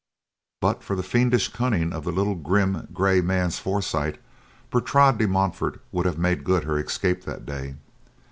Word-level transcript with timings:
But 0.61 0.81
for 0.83 0.95
the 0.95 1.03
fiendish 1.03 1.49
cunning 1.53 1.93
of 1.93 2.05
the 2.05 2.11
little 2.11 2.33
grim, 2.33 2.87
gray 2.91 3.21
man's 3.21 3.59
foresight, 3.59 4.19
Bertrade 4.71 5.19
de 5.19 5.27
Montfort 5.27 5.79
would 5.91 6.07
have 6.07 6.17
made 6.17 6.43
good 6.43 6.63
her 6.63 6.79
escape 6.79 7.23
that 7.25 7.45
day. 7.45 7.75